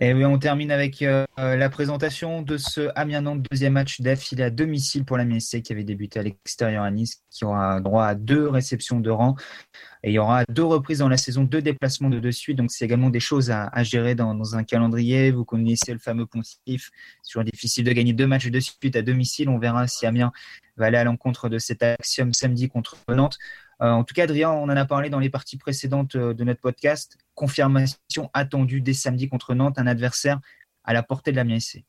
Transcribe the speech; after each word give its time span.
Et 0.00 0.14
oui, 0.14 0.24
on 0.24 0.38
termine 0.38 0.70
avec 0.70 1.02
euh, 1.02 1.26
la 1.36 1.68
présentation 1.68 2.40
de 2.42 2.56
ce 2.56 2.88
Amiens-Nantes, 2.94 3.44
deuxième 3.50 3.72
match 3.72 4.00
d'affilée 4.00 4.44
à 4.44 4.50
domicile 4.50 5.04
pour 5.04 5.16
la 5.16 5.24
MSC 5.24 5.60
qui 5.60 5.72
avait 5.72 5.82
débuté 5.82 6.20
à 6.20 6.22
l'extérieur 6.22 6.84
à 6.84 6.90
Nice, 6.92 7.24
qui 7.30 7.44
aura 7.44 7.80
droit 7.80 8.04
à 8.04 8.14
deux 8.14 8.48
réceptions 8.48 9.00
de 9.00 9.10
rang. 9.10 9.34
Et 10.04 10.10
il 10.10 10.12
y 10.12 10.20
aura 10.20 10.44
deux 10.48 10.62
reprises 10.62 10.98
dans 10.98 11.08
la 11.08 11.16
saison, 11.16 11.42
deux 11.42 11.62
déplacements 11.62 12.10
de 12.10 12.30
suite. 12.30 12.58
Donc, 12.58 12.70
c'est 12.70 12.84
également 12.84 13.10
des 13.10 13.18
choses 13.18 13.50
à, 13.50 13.82
gérer 13.82 14.14
dans, 14.14 14.54
un 14.54 14.62
calendrier. 14.62 15.32
Vous 15.32 15.44
connaissez 15.44 15.92
le 15.92 15.98
fameux 15.98 16.26
pontif. 16.26 16.92
Toujours 17.28 17.42
difficile 17.42 17.82
de 17.82 17.90
gagner 17.90 18.12
deux 18.12 18.28
matchs 18.28 18.46
de 18.46 18.60
suite 18.60 18.94
à 18.94 19.02
domicile. 19.02 19.48
On 19.48 19.58
verra 19.58 19.88
si 19.88 20.06
Amiens 20.06 20.30
va 20.76 20.86
aller 20.86 20.98
à 20.98 21.02
l'encontre 21.02 21.48
de 21.48 21.58
cet 21.58 21.82
axiome 21.82 22.32
samedi 22.32 22.68
contre 22.68 22.98
Nantes. 23.08 23.36
Euh, 23.80 23.90
en 23.90 24.04
tout 24.04 24.14
cas, 24.14 24.24
Adrien, 24.24 24.50
on 24.50 24.64
en 24.64 24.68
a 24.70 24.84
parlé 24.84 25.10
dans 25.10 25.20
les 25.20 25.30
parties 25.30 25.56
précédentes 25.56 26.16
euh, 26.16 26.34
de 26.34 26.44
notre 26.44 26.60
podcast. 26.60 27.16
Confirmation 27.34 28.30
attendue 28.34 28.80
dès 28.80 28.92
samedi 28.92 29.28
contre 29.28 29.54
Nantes, 29.54 29.78
un 29.78 29.86
adversaire 29.86 30.40
à 30.84 30.92
la 30.92 31.02
portée 31.02 31.30
de 31.30 31.36
la 31.36 31.44
MSC. 31.44 31.84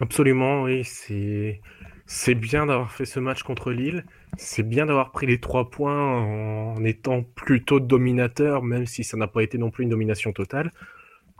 Absolument, 0.00 0.62
oui. 0.62 0.84
C'est, 0.84 1.60
c'est 2.06 2.34
bien 2.34 2.66
d'avoir 2.66 2.92
fait 2.92 3.04
ce 3.04 3.18
match 3.20 3.42
contre 3.42 3.72
Lille. 3.72 4.04
C'est 4.36 4.62
bien 4.62 4.86
d'avoir 4.86 5.12
pris 5.12 5.26
les 5.26 5.40
trois 5.40 5.70
points 5.70 6.20
en 6.20 6.84
étant 6.84 7.22
plutôt 7.22 7.80
dominateur, 7.80 8.62
même 8.62 8.86
si 8.86 9.04
ça 9.04 9.16
n'a 9.16 9.26
pas 9.26 9.42
été 9.42 9.58
non 9.58 9.70
plus 9.70 9.84
une 9.84 9.90
domination 9.90 10.32
totale. 10.32 10.72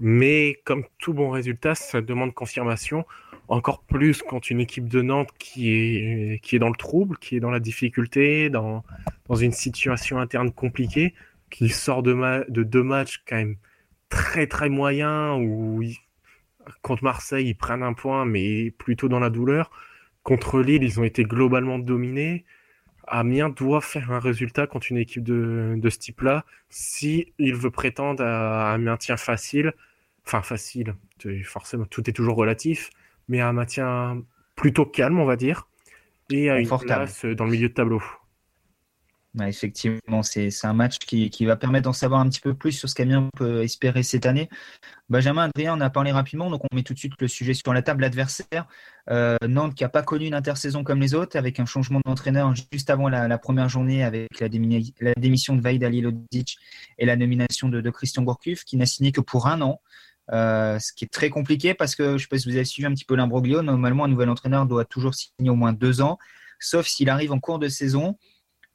Mais 0.01 0.61
comme 0.65 0.85
tout 0.99 1.15
bon 1.15 1.31
résultat, 1.31 1.75
ça 1.75 2.01
demande 2.01 2.35
confirmation. 2.35 3.05
Encore 3.49 3.83
plus 3.83 4.23
quand 4.23 4.51
une 4.51 4.61
équipe 4.61 4.89
de 4.89 5.03
Nantes 5.03 5.31
qui 5.39 5.71
est, 5.71 6.43
qui 6.43 6.57
est 6.57 6.59
dans 6.59 6.71
le 6.71 6.77
trouble, 6.77 7.19
qui 7.19 7.37
est 7.37 7.41
dans 7.41 7.51
la 7.51 7.61
difficulté, 7.61 8.51
dans, 8.51 8.83
dans 9.29 9.35
une 9.35 9.53
situation 9.53 10.19
interne 10.19 10.51
compliquée, 10.51 11.15
qui 11.51 11.69
sort 11.69 12.03
de, 12.03 12.51
de 12.51 12.63
deux 12.63 12.83
matchs 12.83 13.23
quand 13.29 13.37
même 13.37 13.57
très 14.09 14.47
très 14.47 14.69
moyens, 14.69 15.39
où 15.41 15.83
contre 16.83 17.05
Marseille 17.05 17.49
ils 17.49 17.55
prennent 17.55 17.83
un 17.83 17.93
point, 17.93 18.25
mais 18.25 18.71
plutôt 18.71 19.09
dans 19.09 19.21
la 19.21 19.31
douleur. 19.31 19.71
Contre 20.23 20.61
Lille, 20.61 20.83
ils 20.83 20.99
ont 20.99 21.05
été 21.05 21.25
globalement 21.25 21.79
dominés. 21.79 22.45
Amiens 23.07 23.49
doit 23.51 23.81
faire 23.81 24.11
un 24.13 24.19
résultat 24.19 24.67
contre 24.67 24.91
une 24.91 24.99
équipe 24.99 25.23
de, 25.23 25.75
de 25.77 25.91
ce 25.91 25.99
type-là 25.99 26.45
si 26.69 27.33
il 27.39 27.55
veut 27.55 27.71
prétendre 27.71 28.25
à 28.25 28.73
un 28.73 28.79
maintien 28.79 29.17
facile. 29.17 29.73
Enfin, 30.27 30.43
facile, 30.43 30.95
forcément, 31.45 31.85
tout 31.85 32.09
est 32.09 32.13
toujours 32.15 32.37
relatif, 32.37 32.91
mais 33.29 33.41
à 33.41 33.49
un 33.49 33.53
maintien 33.53 34.23
plutôt 34.57 34.87
calme, 34.87 35.19
on 35.19 35.27
va 35.27 35.37
dire, 35.37 35.69
et 36.31 36.49
à 36.49 36.59
une 36.59 36.69
place 36.69 37.27
dans 37.27 37.45
le 37.45 37.51
milieu 37.51 37.69
de 37.69 37.75
tableau 37.75 38.03
effectivement, 39.43 40.23
c'est 40.23 40.51
un 40.63 40.73
match 40.73 40.99
qui, 40.99 41.45
va 41.45 41.57
permettre 41.57 41.85
d'en 41.85 41.93
savoir 41.93 42.21
un 42.21 42.29
petit 42.29 42.41
peu 42.41 42.55
plus 42.55 42.73
sur 42.73 42.89
ce 42.89 42.95
qu'Amiens 42.95 43.29
peut 43.37 43.63
espérer 43.63 44.03
cette 44.03 44.27
année. 44.27 44.49
Benjamin, 45.09 45.51
Adrien, 45.55 45.77
on 45.77 45.81
a 45.81 45.91
parlé 45.91 46.13
rapidement, 46.13 46.51
donc 46.51 46.63
on 46.71 46.75
met 46.75 46.83
tout 46.83 46.95
de 46.95 46.99
suite 46.99 47.15
le 47.21 47.27
sujet 47.27 47.53
sur 47.53 47.75
la 47.75 47.83
table. 47.83 48.03
L'adversaire, 48.03 48.67
euh, 49.11 49.37
Nantes 49.47 49.75
qui 49.75 49.83
n'a 49.83 49.89
pas 49.89 50.03
connu 50.03 50.27
une 50.27 50.35
intersaison 50.35 50.85
comme 50.85 51.01
les 51.01 51.15
autres, 51.15 51.37
avec 51.37 51.59
un 51.59 51.67
changement 51.67 52.01
d'entraîneur 52.05 52.55
juste 52.73 52.91
avant 52.91 53.09
la, 53.09 53.39
première 53.39 53.69
journée, 53.69 54.05
avec 54.05 54.41
la, 54.41 54.49
démission 55.17 55.57
de 55.57 55.61
Vaïd 55.61 55.83
Alilodic 55.83 56.57
et 56.99 57.07
la 57.07 57.17
nomination 57.17 57.69
de, 57.69 57.91
Christian 57.91 58.23
Gourcuff, 58.23 58.65
qui 58.65 58.77
n'a 58.77 58.87
signé 58.87 59.13
que 59.13 59.21
pour 59.21 59.47
un 59.49 59.61
an. 59.61 59.81
Euh, 60.33 60.79
ce 60.79 60.95
qui 60.95 61.05
est 61.05 61.13
très 61.13 61.29
compliqué 61.29 61.75
parce 61.75 61.95
que 61.95 62.05
je 62.05 62.13
ne 62.13 62.19
sais 62.19 62.29
pas 62.29 62.39
si 62.39 62.49
vous 62.49 62.57
avez 62.57 62.65
suivi 62.65 62.87
un 62.87 62.95
petit 62.95 63.05
peu 63.05 63.15
l'imbroglio. 63.15 63.61
Normalement, 63.61 64.05
un 64.05 64.09
nouvel 64.09 64.31
entraîneur 64.31 64.65
doit 64.65 64.87
toujours 64.87 65.15
signer 65.15 65.51
au 65.51 65.55
moins 65.55 65.75
deux 65.75 66.01
ans, 66.01 66.19
sauf 66.61 66.87
s'il 66.87 67.11
arrive 67.11 67.33
en 67.33 67.41
cours 67.41 67.59
de 67.59 67.69
saison 67.69 68.17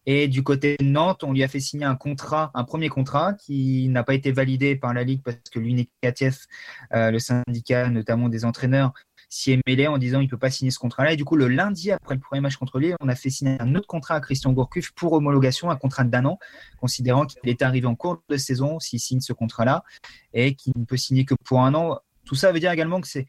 et 0.05 0.28
du 0.28 0.44
côté 0.44 0.78
de 0.80 0.86
Nantes, 0.86 1.23
on 1.23 1.33
lui 1.33 1.44
a 1.44 1.47
fait 1.47 1.59
signer 1.59 1.86
un 1.86 1.95
contrat, 1.95 2.52
un 2.53 2.64
premier 2.64 2.89
contrat 2.89 3.33
qui 3.33 3.88
n'a 3.89 4.03
pas 4.03 4.14
été 4.14 4.31
validé 4.31 4.75
par 4.75 4.94
la 4.94 5.03
Ligue 5.03 5.22
parce 5.23 5.38
que 5.52 5.59
l'UNICATF, 5.59 6.45
euh, 6.93 7.11
le 7.11 7.20
syndicat 7.20 7.89
notamment 7.89 8.30
des 8.30 8.45
entraîneurs, 8.45 8.93
s'y 9.30 9.52
est 9.52 9.60
mêlé 9.67 9.87
en 9.87 9.98
disant 9.98 10.20
qu'il 10.20 10.26
ne 10.26 10.32
peut 10.32 10.39
pas 10.39 10.49
signer 10.49 10.71
ce 10.71 10.80
contrat-là. 10.80 11.14
Et 11.14 11.15
du 11.15 11.23
coup, 11.23 11.36
le 11.36 11.48
lundi, 11.48 11.92
après 11.92 12.15
le 12.15 12.21
premier 12.21 12.42
match 12.42 12.55
contre 12.55 12.80
Lille, 12.80 12.95
on 12.99 13.08
a 13.08 13.15
fait 13.15 13.30
signer 13.30 13.58
un 13.60 13.76
autre 13.76 13.87
contrat 13.87 14.15
à 14.15 14.21
Christian 14.21 14.52
Gourcuff 14.52 14.92
pour 14.92 15.14
homologation, 15.14 15.70
un 15.70 15.76
contrat 15.76 16.04
d'un 16.04 16.26
an, 16.26 16.39
considérant 16.80 17.26
qu'il 17.26 17.48
est 17.48 17.61
arrivé 17.61 17.86
en 17.86 17.95
cours 17.95 18.23
de 18.27 18.37
saison 18.37 18.80
s'il 18.80 18.99
signe 18.99 19.21
ce 19.21 19.33
contrat-là 19.33 19.83
et 20.33 20.55
qu'il 20.55 20.73
ne 20.76 20.86
peut 20.86 20.98
signer 20.98 21.26
que 21.26 21.36
pour 21.45 21.61
un 21.61 21.76
an. 21.76 21.99
Tout 22.26 22.36
ça 22.36 22.52
veut 22.52 22.60
dire 22.60 22.71
également 22.71 23.02
que 23.02 23.08
c'est 23.08 23.27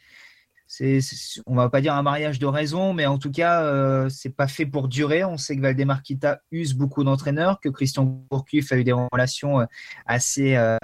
c'est, 0.70 1.00
on 1.46 1.56
va 1.56 1.68
pas 1.68 1.80
dire 1.80 1.94
un 1.94 2.02
mariage 2.02 2.38
de 2.38 2.46
raison, 2.46 2.94
mais 2.94 3.04
en 3.04 3.18
tout 3.18 3.32
cas, 3.32 3.64
euh, 3.64 4.08
c'est 4.08 4.30
pas 4.30 4.46
fait 4.46 4.66
pour 4.66 4.86
durer. 4.86 5.24
On 5.24 5.36
sait 5.36 5.56
que 5.56 5.60
Valdemar 5.60 6.00
Kita 6.00 6.42
use 6.52 6.74
beaucoup 6.74 7.02
d'entraîneurs, 7.02 7.58
que 7.58 7.68
Christian 7.68 8.24
Gourcuff 8.30 8.70
a 8.70 8.76
eu 8.76 8.84
des 8.84 8.92
relations 8.92 9.60
euh, 9.60 9.64
assez 10.06 10.54
euh, 10.54 10.78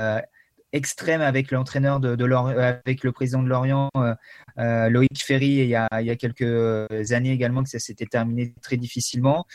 extrêmes 0.73 1.21
avec 1.21 1.53
l'entraîneur 1.53 2.01
de, 2.01 2.17
de 2.17 2.25
avec 2.35 3.05
le 3.05 3.13
président 3.13 3.45
de 3.45 3.49
Lorient, 3.49 3.89
Loïc 4.57 5.25
Ferry, 5.25 5.59
il 5.59 5.69
y 5.69 5.77
a 5.77 6.17
quelques 6.17 7.13
années 7.13 7.31
également 7.31 7.63
que 7.63 7.71
ça 7.71 7.79
s'était 7.79 8.07
terminé 8.07 8.53
très 8.61 8.77
difficilement. 8.77 9.47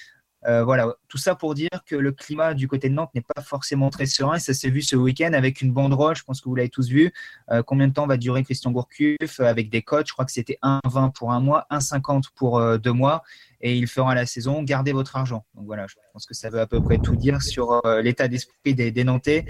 Euh, 0.48 0.64
voilà, 0.64 0.96
tout 1.08 1.18
ça 1.18 1.36
pour 1.36 1.54
dire 1.54 1.70
que 1.86 1.96
le 1.96 2.12
climat 2.12 2.54
du 2.54 2.68
côté 2.68 2.90
de 2.90 2.96
Nantes 2.96 3.12
n'est 3.14 3.22
pas 3.22 3.42
forcément 3.42 3.90
très 3.90 4.06
serein. 4.06 4.40
Ça 4.40 4.54
s'est 4.54 4.70
vu 4.70 4.82
ce 4.82 4.96
week-end 4.96 5.34
avec 5.34 5.62
une 5.62 5.72
banderole, 5.72 6.16
je 6.16 6.24
pense 6.24 6.42
que 6.42 6.50
vous 6.50 6.56
l'avez 6.56 6.70
tous 6.70 6.90
vu. 6.90 7.12
Euh, 7.52 7.62
combien 7.64 7.88
de 7.88 7.94
temps 7.94 8.08
va 8.08 8.18
durer 8.18 8.44
Christian 8.44 8.72
Gourcuff 8.72 9.40
euh, 9.40 9.46
avec 9.46 9.70
des 9.70 9.82
coachs 9.82 10.08
Je 10.08 10.14
crois 10.14 10.26
que 10.26 10.32
c'était 10.32 10.58
1,20 10.64 11.14
pour 11.14 11.32
un 11.32 11.40
mois, 11.40 11.68
1,50 11.70 12.26
pour 12.36 12.62
deux 12.80 12.94
mois. 12.94 13.24
Et 13.64 13.78
il 13.78 13.86
fera 13.86 14.16
la 14.16 14.26
saison. 14.26 14.64
Gardez 14.64 14.92
votre 14.92 15.16
argent. 15.16 15.46
Donc 15.54 15.66
voilà, 15.66 15.86
je 15.86 15.96
pense 16.14 16.26
que 16.26 16.34
ça 16.34 16.50
veut 16.50 16.60
à 16.60 16.66
peu 16.66 16.82
près 16.82 16.98
tout 16.98 17.16
dire 17.16 17.44
sur 17.44 17.80
l'état 18.02 18.28
d'esprit 18.28 18.74
des, 18.74 19.04
Nantais. 19.04 19.46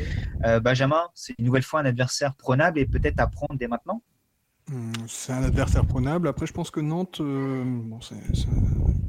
Benjamin, 0.61 1.03
c'est 1.15 1.33
une 1.39 1.45
nouvelle 1.45 1.63
fois 1.63 1.79
un 1.79 1.85
adversaire 1.85 2.35
prenable 2.35 2.79
et 2.79 2.85
peut-être 2.85 3.19
à 3.21 3.27
prendre 3.27 3.57
dès 3.57 3.69
maintenant? 3.69 4.01
Hum, 4.69 4.91
c'est 5.07 5.31
un 5.31 5.43
adversaire 5.43 5.85
prenable. 5.85 6.27
Après, 6.27 6.45
je 6.45 6.51
pense 6.51 6.71
que 6.71 6.81
Nantes, 6.81 7.21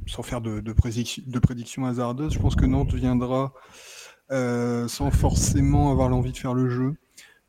sans 0.07 0.23
faire 0.23 0.41
de, 0.41 0.61
de, 0.61 0.73
prédiction, 0.73 1.87
hasardeuse, 1.87 2.33
je 2.35 2.39
pense 2.39 2.57
que 2.57 2.67
Nantes 2.67 2.95
viendra 2.95 3.53
euh, 4.31 4.89
sans 4.89 5.11
forcément 5.11 5.91
avoir 5.91 6.09
l'envie 6.09 6.33
de 6.33 6.37
faire 6.37 6.55
le 6.55 6.69
jeu. 6.69 6.95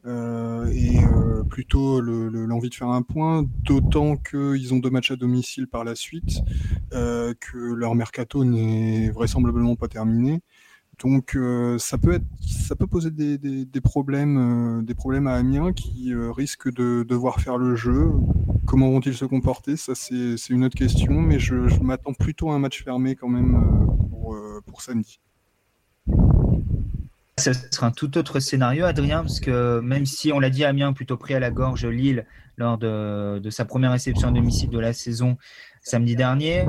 Euh, 0.06 0.66
et 0.74 0.98
plutôt 1.50 2.02
l'envie 2.02 2.70
de 2.70 2.76
faire 2.76 2.90
un 2.90 3.04
point, 3.04 3.46
d'autant 3.64 4.18
qu'ils 4.18 4.74
ont 4.74 4.80
deux 4.80 4.90
matchs 4.90 5.12
à 5.12 5.16
domicile 5.16 5.68
par 5.68 5.84
la 5.84 5.96
suite, 5.96 6.42
que 6.92 7.74
leur 7.74 7.96
mercato 7.96 8.44
n'est 8.44 9.10
vraisemblablement 9.12 9.76
pas 9.76 9.88
terminé. 9.88 10.42
Donc 11.02 11.36
euh, 11.36 11.78
ça 11.80 11.98
peut 11.98 12.88
poser 12.90 13.12
des, 13.12 13.82
problèmes, 13.82 14.84
euh, 14.86 15.28
à 15.28 15.34
Amiens 15.34 15.74
qui 15.74 16.14
euh, 16.14 16.32
risquent 16.32 16.74
de 16.74 17.04
devoir 17.04 17.40
faire 17.40 17.58
le 17.58 17.76
jeu. 17.76 18.12
Comment 18.66 18.90
vont-ils 18.90 19.16
se 19.16 19.26
comporter 19.26 19.78
Ça 19.78 19.94
c'est 19.96 20.50
une 20.50 20.66
autre 20.66 20.78
question, 20.78 21.14
mais 21.14 21.40
je, 21.40 21.56
m'attends 21.82 22.14
plutôt 22.14 22.52
à 22.52 22.56
un 22.56 22.60
match 22.60 22.84
fermé 22.84 23.16
quand 23.16 23.30
même 23.30 23.88
pour, 24.10 24.38
pour 24.66 24.82
samedi. 24.82 25.20
Ce 27.40 27.52
sera 27.54 27.88
un 27.88 27.92
tout 27.92 28.18
autre 28.18 28.40
scénario, 28.40 28.86
Adrien, 28.86 29.22
parce 29.22 29.40
que 29.40 29.80
même 29.80 30.06
si 30.06 30.32
on 30.32 30.40
l'a 30.40 30.50
dit, 30.50 30.64
Amiens 30.64 30.94
plutôt 30.94 31.18
pris 31.18 31.34
à 31.34 31.40
la 31.40 31.50
gorge 31.50 31.86
Lille 31.86 32.26
lors 32.58 32.78
de, 32.78 33.40
de 33.40 33.50
sa 33.50 33.66
première 33.66 33.92
réception 33.92 34.28
à 34.28 34.32
domicile 34.32 34.70
de 34.70 34.80
la 34.80 34.94
saison, 34.94 35.38
samedi 35.84 36.16
dernier. 36.16 36.66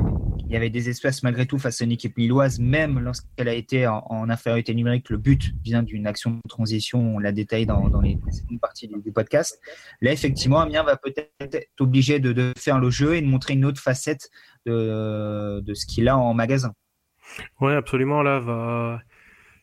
Il 0.47 0.51
y 0.51 0.55
avait 0.55 0.69
des 0.69 0.89
espaces 0.89 1.23
malgré 1.23 1.47
tout 1.47 1.57
face 1.57 1.81
à 1.81 1.85
une 1.85 1.91
équipe 1.91 2.17
lilloise, 2.17 2.59
même 2.59 2.99
lorsqu'elle 2.99 3.47
a 3.47 3.53
été 3.53 3.87
en, 3.87 4.29
infériorité 4.29 4.75
numérique. 4.75 5.09
Le 5.09 5.17
but 5.17 5.55
vient 5.63 5.81
d'une 5.81 6.05
action 6.05 6.31
de 6.31 6.47
transition, 6.47 7.15
on 7.15 7.19
l'a 7.19 7.31
détaillé 7.31 7.65
dans, 7.65 7.89
les 8.01 8.17
précédentes 8.17 8.61
parties 8.61 8.87
du, 8.87 9.11
podcast. 9.11 9.59
Là, 10.01 10.11
effectivement, 10.11 10.59
Amiens 10.59 10.83
va 10.83 10.97
peut-être 10.97 11.31
être 11.39 11.81
obligé 11.81 12.19
de, 12.19 12.53
faire 12.57 12.79
le 12.79 12.91
jeu 12.91 13.15
et 13.15 13.21
de 13.21 13.27
montrer 13.27 13.53
une 13.53 13.65
autre 13.65 13.81
facette 13.81 14.29
de, 14.67 15.63
ce 15.73 15.85
qu'il 15.87 16.07
a 16.09 16.17
en 16.17 16.33
magasin. 16.35 16.73
Oui, 17.59 17.73
absolument. 17.73 18.21
Là, 18.21 19.01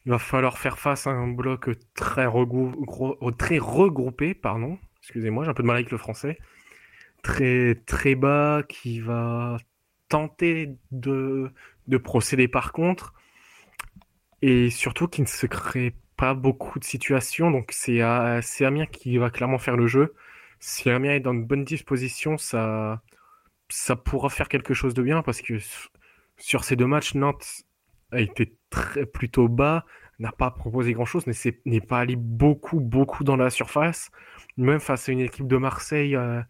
il 0.05 0.11
va 0.11 0.19
falloir 0.19 0.59
faire 0.59 0.81
face 0.81 1.06
à 1.06 1.11
un 1.11 1.29
bloc 1.29 1.71
très, 1.94 2.27
très 3.38 3.59
regroupé. 3.59 4.35
Pardon. 4.35 4.79
Excusez-moi, 5.03 5.44
j'ai 5.44 5.50
un 5.50 5.55
peu 5.55 5.62
de 5.62 5.69
mal 5.69 5.77
avec 5.77 5.93
le 5.93 5.99
français 5.99 6.38
très, 7.23 7.77
très 7.87 8.15
bas, 8.15 8.63
qui 8.69 9.01
va 9.01 9.59
tenter 10.09 10.77
de, 10.91 11.51
de 11.89 11.97
procéder 11.97 12.49
par 12.49 12.73
contre, 12.73 13.15
et 14.43 14.71
surtout 14.71 15.09
qui 15.09 15.23
ne 15.23 15.27
se 15.27 15.47
crée 15.47 15.95
pas 16.17 16.35
beaucoup 16.35 16.79
de 16.79 16.85
situations. 16.85 17.51
Donc 17.51 17.73
c'est 17.73 18.01
Amiens 18.01 18.87
qui 18.87 19.17
va 19.19 19.31
clairement 19.31 19.59
faire 19.59 19.77
le 19.77 19.87
jeu. 19.87 20.15
Si 20.61 20.91
Amiens 20.91 21.15
est 21.15 21.21
dans 21.21 21.33
une 21.33 21.45
bonne 21.45 21.65
disposition, 21.65 22.39
ça, 22.39 23.03
ça 23.69 23.97
pourra 23.97 24.29
faire 24.29 24.49
quelque 24.49 24.75
chose 24.75 24.95
de 24.95 25.03
bien 25.03 25.23
parce 25.23 25.41
que 25.43 25.55
sur 26.37 26.65
ces 26.65 26.77
deux 26.77 26.87
matchs, 26.87 27.15
Nantes 27.15 27.65
a 28.11 28.21
été 28.21 28.55
très, 28.71 29.07
plutôt 29.07 29.49
bas, 29.49 29.85
n'a 30.19 30.33
pas 30.33 30.51
proposé 30.51 30.93
grand-chose, 30.93 31.25
n'est 31.65 31.81
pas 31.81 32.01
allé 32.01 32.17
beaucoup, 32.17 32.81
beaucoup 32.81 33.25
dans 33.25 33.37
la 33.37 33.51
surface. 33.51 34.11
Même 34.57 34.81
face 34.81 35.09
à 35.09 35.13
une 35.13 35.21
équipe 35.21 35.47
de 35.47 35.57
Marseille 35.57 36.15
euh, 36.15 36.43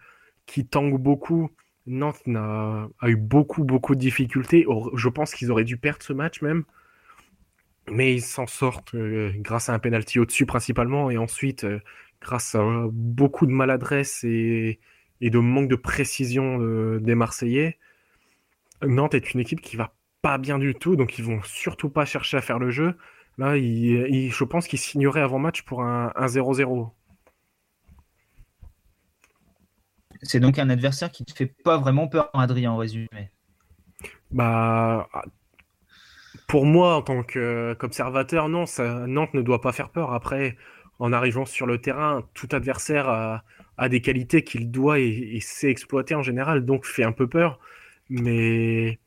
qui 0.47 0.67
tangue 0.67 1.01
beaucoup. 1.01 1.51
Nantes 1.87 2.23
a, 2.35 2.89
eu 3.07 3.17
beaucoup, 3.17 3.65
beaucoup 3.65 3.95
de 3.95 4.01
difficultés. 4.01 4.67
Je 4.95 5.09
pense 5.09 5.35
qu'ils 5.35 5.51
auraient 5.51 5.65
dû 5.65 5.77
perdre 5.77 6.03
ce 6.03 6.13
match 6.13 6.43
même. 6.43 6.65
Mais 7.91 8.15
ils 8.15 8.23
s'en 8.23 8.47
sortent 8.47 8.95
euh, 8.95 9.33
grâce 9.39 9.69
à 9.69 9.75
un 9.75 9.81
penalty 9.81 10.21
au-dessus 10.21 10.47
principalement 10.47 11.11
et 11.11 11.19
ensuite 11.19 11.65
euh, 11.65 11.81
grâce 12.21 12.55
à 12.55 12.63
beaucoup 12.93 13.47
de 13.47 13.51
maladresse 13.51 14.23
et, 14.23 14.79
de 15.21 15.39
manque 15.39 15.69
de 15.69 15.77
précision 15.77 16.59
des 16.99 17.15
Marseillais. 17.15 17.79
Nantes 18.85 19.15
est 19.15 19.35
une 19.35 19.41
équipe 19.41 19.61
qui 19.61 19.77
va 19.77 19.95
pas 20.21 20.39
bien 20.39 20.59
du 20.59 20.75
tout, 20.75 20.97
donc 20.97 21.19
ils 21.19 21.25
vont 21.25 21.41
surtout 21.43 21.91
pas 21.91 22.05
chercher 22.05 22.37
à 22.37 22.41
faire 22.41 22.59
le 22.59 22.71
jeu. 22.71 22.97
Là, 23.39 23.57
je 23.57 24.45
pense 24.45 24.67
qu'ils 24.69 24.79
signeraient 24.79 25.21
avant 25.21 25.39
match 25.39 25.63
pour 25.63 25.83
un 25.83 26.13
0-0. 26.17 26.91
C'est 30.23 30.41
donc 30.41 30.59
un 30.59 30.71
adversaire 30.71 31.11
qui 31.11 31.25
te 31.25 31.33
fait 31.33 31.47
pas 31.47 31.79
vraiment 31.79 32.07
peur, 32.07 32.31
Adrien, 32.33 32.73
en 32.73 32.77
résumé. 32.77 33.31
Bah, 34.31 35.09
pour 36.47 36.65
moi, 36.65 36.97
en 36.97 37.03
tant 37.03 37.23
qu'observateur, 37.23 38.49
non, 38.49 38.65
Nantes 39.07 39.35
ne 39.35 39.43
doit 39.43 39.61
pas 39.61 39.73
faire 39.73 39.91
peur. 39.91 40.13
Après, 40.13 40.57
en 40.99 41.13
arrivant 41.13 41.45
sur 41.45 41.67
le 41.67 41.81
terrain, 41.81 42.23
tout 42.35 42.49
adversaire 42.53 43.09
a, 43.09 43.45
des 43.89 44.01
qualités 44.01 44.45
qu'il 44.45 44.71
doit 44.71 45.01
et, 45.01 45.39
sait 45.41 45.71
exploiter 45.71 46.15
en 46.15 46.23
général, 46.23 46.65
donc 46.65 46.87
fait 46.87 47.05
un 47.05 47.13
peu 47.13 47.27
peur. 47.29 47.59
Mais 48.09 49.01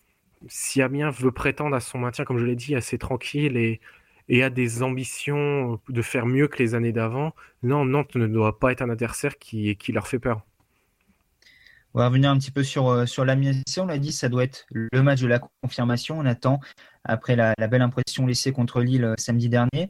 si 0.47 0.81
Amiens 0.81 1.11
veut 1.11 1.31
prétendre 1.31 1.75
à 1.75 1.79
son 1.79 1.99
maintien, 1.99 2.25
comme 2.25 2.39
je 2.39 2.45
l'ai 2.45 2.55
dit, 2.55 2.75
assez 2.75 2.97
tranquille 2.97 3.57
et, 3.57 3.79
a 4.43 4.49
des 4.49 4.83
ambitions 4.83 5.79
de 5.87 6.01
faire 6.01 6.25
mieux 6.25 6.47
que 6.47 6.57
les 6.61 6.75
années 6.75 6.91
d'avant, 6.91 7.33
non, 7.63 7.85
Nantes 7.85 8.15
ne 8.15 8.27
doit 8.27 8.59
pas 8.59 8.71
être 8.71 8.81
un 8.81 8.89
adversaire 8.89 9.37
qui 9.37 9.77
leur 9.93 10.07
fait 10.07 10.19
peur. 10.19 10.41
On 11.95 11.99
va 11.99 12.07
revenir 12.07 12.29
un 12.29 12.37
petit 12.37 12.51
peu 12.51 12.61
sur, 12.61 12.89
euh, 12.89 13.05
sur 13.05 13.23
l'Amiens. 13.23 13.53
On 13.77 13.85
l'a 13.85 13.97
dit, 13.97 14.11
ça 14.11 14.27
doit 14.27 14.43
être 14.43 14.65
le 14.69 15.01
match 15.01 15.21
de 15.21 15.27
la 15.27 15.39
confirmation. 15.63 16.19
On 16.19 16.25
attend, 16.25 16.59
après 17.05 17.37
la, 17.37 17.53
belle 17.69 17.81
impression 17.81 18.27
laissée 18.27 18.51
contre 18.51 18.81
Lille 18.81 19.05
euh, 19.05 19.13
samedi 19.17 19.47
dernier. 19.47 19.89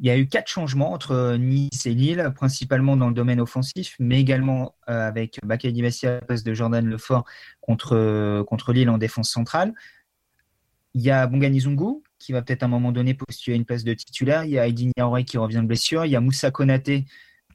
Il 0.00 0.06
y 0.06 0.10
a 0.10 0.18
eu 0.18 0.28
quatre 0.28 0.48
changements 0.48 0.92
entre 0.92 1.12
euh, 1.12 1.38
Nice 1.38 1.86
et 1.86 1.94
Lille, 1.94 2.30
principalement 2.36 2.94
dans 2.94 3.08
le 3.08 3.14
domaine 3.14 3.40
offensif, 3.40 3.96
mais 3.98 4.20
également 4.20 4.74
avec 4.86 5.38
Bakay 5.42 5.72
Bassi 5.72 6.06
à 6.06 6.16
la 6.16 6.20
place 6.20 6.44
de 6.44 6.52
Jordan 6.52 6.84
Lefort 6.84 7.24
contre, 7.62 8.42
contre 8.46 8.74
Lille 8.74 8.90
en 8.90 8.98
défense 8.98 9.30
centrale. 9.30 9.72
Il 10.92 11.00
y 11.00 11.10
a 11.10 11.26
Bongani 11.26 11.60
Zungu, 11.60 12.02
qui 12.18 12.32
va 12.32 12.42
peut-être 12.42 12.64
à 12.64 12.66
un 12.66 12.68
moment 12.68 12.92
donné 12.92 13.14
postuler 13.14 13.56
une 13.56 13.64
place 13.64 13.84
de 13.84 13.94
titulaire. 13.94 14.44
Il 14.44 14.50
y 14.50 14.58
a 14.58 14.66
Edine 14.66 14.92
Yaouré 14.98 15.24
qui 15.24 15.38
revient 15.38 15.60
de 15.62 15.66
blessure. 15.66 16.04
Il 16.04 16.10
y 16.10 16.16
a 16.16 16.20
Moussa 16.20 16.50
Konaté 16.50 17.06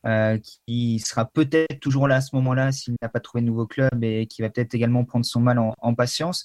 euh, 0.06 0.38
qui 0.68 1.00
sera 1.00 1.25
peut-être 1.25 1.80
toujours 1.80 2.07
là 2.07 2.18
à 2.18 2.22
ce 2.22 2.36
moment-là 2.36 2.72
s'il 2.72 2.96
n'a 3.02 3.10
pas 3.10 3.19
trouvé 3.19 3.42
de 3.42 3.48
nouveau 3.48 3.66
club 3.66 4.04
et 4.04 4.28
qui 4.28 4.42
va 4.44 4.50
peut-être 4.50 4.75
également 4.75 5.04
prendre 5.04 5.25
son 5.25 5.40
mal 5.40 5.57
en, 5.60 5.94
patience. 5.96 6.44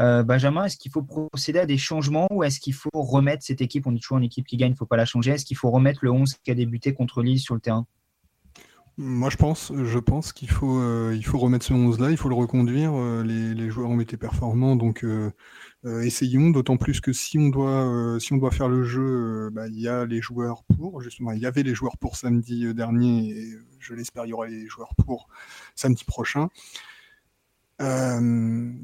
Euh, 0.00 0.22
Benjamin, 0.22 0.64
est-ce 0.64 0.76
qu'il 0.76 0.90
faut 0.90 1.02
procéder 1.02 1.58
à 1.58 1.66
des 1.66 1.76
changements 1.76 2.26
ou 2.30 2.42
est-ce 2.42 2.60
qu'il 2.60 2.74
faut 2.74 2.90
remettre 2.94 3.42
cette 3.42 3.60
équipe? 3.60 3.86
On 3.86 3.92
dit 3.92 4.00
toujours 4.00 4.18
une 4.18 4.24
équipe 4.24 4.46
qui 4.46 4.56
gagne, 4.56 4.70
il 4.70 4.74
ne 4.74 4.78
faut 4.78 4.86
pas 4.86 4.96
la 4.96 5.04
changer. 5.04 5.32
Est-ce 5.32 5.44
qu'il 5.44 5.56
faut 5.56 5.70
remettre 5.70 6.00
le 6.02 6.10
11 6.10 6.36
qui 6.42 6.50
a 6.50 6.54
débuté 6.54 6.94
contre 6.94 7.22
Lille 7.22 7.40
sur 7.40 7.54
le 7.54 7.60
terrain? 7.60 7.86
Moi, 8.96 9.30
je 9.30 9.36
pense, 9.36 9.72
je 9.74 9.98
pense 9.98 10.32
qu'il 10.32 10.50
faut, 10.50 10.78
euh, 10.78 11.14
il 11.16 11.24
faut 11.24 11.38
remettre 11.38 11.64
ce 11.64 11.72
11-là, 11.72 12.10
il 12.10 12.16
faut 12.16 12.28
le 12.28 12.34
reconduire. 12.34 12.94
les, 13.24 13.54
les, 13.54 13.70
joueurs 13.70 13.90
ont 13.90 14.00
été 14.00 14.16
performants, 14.16 14.76
donc 14.76 15.04
euh, 15.84 16.02
essayons, 16.02 16.50
d'autant 16.50 16.76
plus 16.76 17.00
que 17.00 17.12
si 17.12 17.38
on 17.38 17.48
doit, 17.48 17.88
euh, 17.88 18.20
si 18.20 18.32
on 18.32 18.36
doit 18.36 18.52
faire 18.52 18.68
le 18.68 18.84
jeu, 18.84 19.02
euh, 19.48 19.50
bah, 19.50 19.66
il 19.66 19.80
y 19.80 19.88
a 19.88 20.04
les 20.06 20.20
joueurs 20.20 20.62
pour. 20.76 21.00
Justement, 21.00 21.32
il 21.32 21.40
y 21.40 21.46
avait 21.46 21.64
les 21.64 21.74
joueurs 21.74 21.98
pour 21.98 22.16
samedi 22.16 22.72
dernier, 22.72 23.30
et 23.30 23.58
je 23.80 23.94
l'espère, 23.94 24.24
il 24.24 24.28
y 24.28 24.32
aura 24.32 24.46
les 24.46 24.68
joueurs 24.68 24.94
pour 24.94 25.28
samedi 25.74 26.04
prochain. 26.04 26.48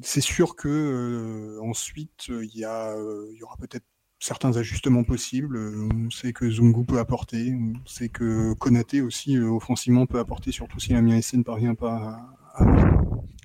c'est 0.02 0.20
sûr 0.20 0.56
que 0.56 1.58
ensuite 1.62 2.28
il 2.28 2.50
y, 2.54 2.60
y 2.62 3.42
aura 3.42 3.56
peut-être 3.58 3.84
certains 4.18 4.56
ajustements 4.56 5.04
possibles. 5.04 5.56
On 5.92 6.10
sait 6.10 6.32
que 6.32 6.50
Zungu 6.50 6.84
peut 6.84 6.98
apporter, 6.98 7.54
on 7.54 7.74
sait 7.86 8.08
que 8.08 8.54
Konaté 8.54 9.00
aussi 9.02 9.38
offensivement 9.38 10.06
peut 10.06 10.18
apporter, 10.18 10.50
surtout 10.52 10.80
si 10.80 10.94
Amiens 10.94 11.20
SC 11.20 11.34
ne 11.34 11.42
parvient 11.44 11.76
pas 11.76 12.18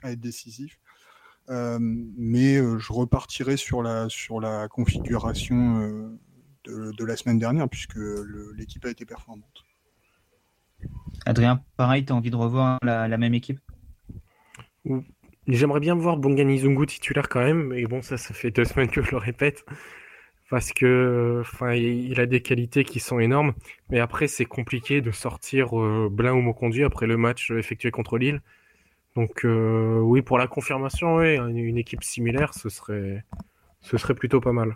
à 0.02 0.12
être 0.12 0.20
décisif. 0.20 0.80
Euh, 1.50 1.78
mais 1.80 2.56
euh, 2.56 2.80
je 2.80 2.94
repartirai 2.94 3.58
sur 3.58 3.84
la, 3.84 4.08
sur 4.10 4.40
la 4.40 4.68
configuration 4.70 6.18
euh, 6.68 6.92
de, 6.98 7.04
la 7.04 7.18
semaine 7.18 7.40
dernière, 7.40 7.68
puisque 7.68 7.98
l'équipe 8.56 8.86
a 8.86 8.90
été 8.90 9.06
performante. 9.06 9.64
Adrien, 11.26 11.64
pareil, 11.78 12.06
tu 12.06 12.14
as 12.14 12.16
envie 12.16 12.32
de 12.32 12.36
revoir 12.36 12.80
la, 12.82 13.18
même 13.18 13.34
équipe? 13.34 13.60
J'aimerais 15.48 15.80
bien 15.82 15.96
voir 15.96 16.18
Bongani 16.18 16.60
Zungu 16.60 16.86
titulaire 16.86 17.28
quand 17.28 17.42
même, 17.42 17.68
mais 17.68 17.84
bon, 17.86 18.02
ça, 18.02 18.18
ça 18.18 18.34
fait 18.34 18.52
deux 18.52 18.66
semaines 18.66 18.90
que 18.90 19.02
je 19.02 19.12
le 19.12 19.18
répète, 19.18 19.66
parce 20.50 20.72
que 20.72 21.40
enfin, 21.42 21.74
il 21.74 22.20
a 22.22 22.26
des 22.26 22.42
qualités 22.42 22.86
qui 22.86 23.02
sont 23.02 23.20
énormes, 23.20 23.54
mais 23.90 24.00
après, 24.00 24.28
c'est 24.28 24.46
compliqué 24.46 25.02
de 25.02 25.12
sortir 25.12 25.78
euh, 25.78 26.08
Blin 26.10 26.34
ou 26.34 26.42
Moconduit 26.42 26.86
après 26.86 27.08
le 27.08 27.18
match 27.18 27.52
effectué 27.52 27.92
contre 27.92 28.18
Lille. 28.18 28.42
Donc 29.16 29.46
euh, 29.46 30.00
oui, 30.00 30.22
pour 30.22 30.38
la 30.38 30.48
confirmation, 30.48 31.18
oui, 31.18 31.36
une 31.36 31.78
équipe 31.78 32.04
similaire, 32.04 32.54
ce 32.54 32.70
serait, 32.70 33.24
plutôt 34.16 34.42
pas 34.42 34.52
mal. 34.52 34.76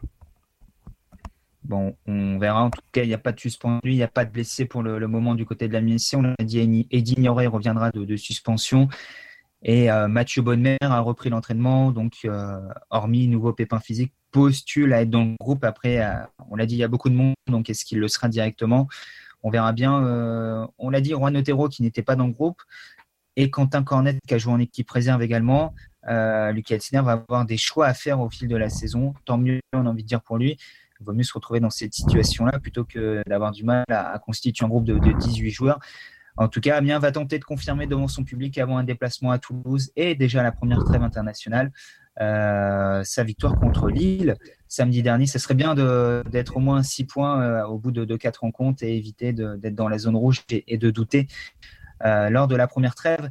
Bon, 1.63 1.97
on 2.05 2.37
verra. 2.37 2.63
En 2.63 2.69
tout 2.69 2.79
cas, 2.91 3.03
il 3.03 3.07
n'y 3.07 3.13
a 3.13 3.17
pas 3.17 3.31
de 3.31 3.39
suspendu, 3.39 3.91
il 3.91 3.95
n'y 3.95 4.03
a 4.03 4.07
pas 4.07 4.25
de 4.25 4.31
blessé 4.31 4.65
pour 4.65 4.83
le, 4.83 5.05
moment 5.07 5.35
du 5.35 5.45
côté 5.45 5.67
de 5.67 5.73
la 5.73 5.81
mission. 5.81 6.21
On 6.21 6.43
a 6.43 6.45
dit 6.45 6.87
Eddie 6.91 7.27
reviendra 7.27 7.91
de, 7.91 8.15
suspension. 8.15 8.87
Et 9.63 9.91
euh, 9.91 10.07
Mathieu 10.07 10.43
Bonnemer 10.43 10.77
a 10.81 10.99
repris 10.99 11.29
l'entraînement. 11.29 11.91
Donc, 11.91 12.19
euh, 12.25 12.59
hormis 12.91 13.27
nouveau 13.27 13.53
pépin 13.53 13.79
physique, 13.79 14.13
postule 14.31 14.93
à 14.93 15.01
être 15.01 15.09
dans 15.09 15.25
le 15.25 15.35
groupe. 15.39 15.65
Après, 15.65 15.99
on 16.49 16.55
l'a 16.55 16.67
dit, 16.67 16.75
il 16.75 16.79
y 16.79 16.83
a 16.83 16.87
beaucoup 16.87 17.09
de 17.09 17.15
monde. 17.15 17.33
Donc, 17.47 17.69
est-ce 17.69 17.83
qu'il 17.83 17.99
le 17.99 18.07
sera 18.07 18.29
directement? 18.29 18.87
On 19.43 19.49
verra 19.49 19.73
bien. 19.73 20.69
on 20.77 20.89
l'a 20.89 21.01
dit, 21.01 21.11
Juan 21.11 21.35
Otero 21.35 21.69
qui 21.69 21.81
n'était 21.81 22.03
pas 22.03 22.15
dans 22.15 22.27
le 22.27 22.33
groupe 22.33 22.61
et 23.37 23.51
Quentin 23.51 23.83
Cornet 23.83 24.17
qui 24.27 24.33
a 24.33 24.37
joué 24.37 24.51
en 24.51 24.59
équipe 24.59 24.89
réserve 24.89 25.21
également. 25.21 25.73
Euh, 26.09 26.51
Lucas 26.51 26.79
va 26.91 27.11
avoir 27.11 27.45
des 27.45 27.57
choix 27.57 27.85
à 27.85 27.93
faire 27.93 28.19
au 28.19 28.29
fil 28.29 28.47
de 28.47 28.57
la 28.57 28.69
saison. 28.69 29.13
Tant 29.25 29.37
mieux, 29.37 29.59
on 29.73 29.85
a 29.85 29.89
envie 29.89 30.03
de 30.03 30.07
dire 30.07 30.21
pour 30.21 30.37
lui. 30.37 30.57
Il 30.99 31.05
vaut 31.05 31.13
mieux 31.13 31.23
se 31.23 31.33
retrouver 31.33 31.59
dans 31.59 31.69
cette 31.69 31.93
situation-là 31.93 32.59
plutôt 32.59 32.83
que 32.83 33.21
d'avoir 33.27 33.51
du 33.51 33.63
mal 33.63 33.85
à, 33.89 34.17
constituer 34.17 34.65
un 34.65 34.69
groupe 34.69 34.85
de, 34.85 34.97
18 34.97 35.51
joueurs. 35.51 35.79
En 36.35 36.47
tout 36.47 36.59
cas, 36.59 36.77
Amiens 36.77 36.97
va 36.97 37.11
tenter 37.11 37.37
de 37.37 37.43
confirmer 37.43 37.85
devant 37.85 38.07
son 38.07 38.23
public 38.23 38.57
avant 38.57 38.77
un 38.77 38.83
déplacement 38.83 39.31
à 39.31 39.37
Toulouse 39.37 39.91
et 39.95 40.15
déjà 40.15 40.41
la 40.41 40.51
première 40.51 40.83
trêve 40.83 41.03
internationale 41.03 41.71
euh, 42.19 43.03
sa 43.03 43.23
victoire 43.23 43.59
contre 43.59 43.89
Lille 43.89 44.35
samedi 44.67 45.03
dernier. 45.03 45.27
Ce 45.27 45.37
serait 45.37 45.53
bien 45.53 45.75
d'être 45.75 46.57
au 46.57 46.59
moins 46.59 46.81
6 46.81 47.03
points 47.05 47.41
euh, 47.41 47.65
au 47.65 47.77
bout 47.77 47.91
de, 47.91 48.05
de 48.05 48.15
4 48.15 48.37
rencontres 48.37 48.83
et 48.83 48.97
éviter 48.97 49.33
d'être 49.33 49.75
dans 49.75 49.87
la 49.89 49.99
zone 49.99 50.15
rouge 50.15 50.43
et 50.49 50.77
de 50.79 50.89
douter 50.89 51.27
lors 52.03 52.47
de 52.47 52.55
la 52.55 52.67
première 52.67 52.95
trêve 52.95 53.29